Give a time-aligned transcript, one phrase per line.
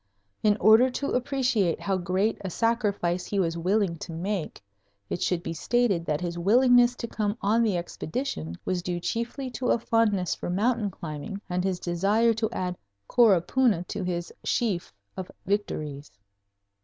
[0.41, 4.59] In order to appreciate how great a sacrifice he was willing to make,
[5.11, 9.51] it should be stated that his willingness to come on the Expedition was due chiefly
[9.51, 14.91] to a fondness for mountain climbing and his desire to add Coropuna to his sheaf
[15.15, 16.11] of victories.